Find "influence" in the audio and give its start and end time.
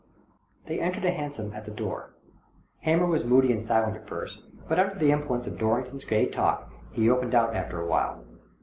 5.11-5.45